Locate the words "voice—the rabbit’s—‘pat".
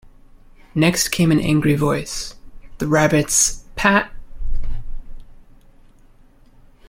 1.75-4.11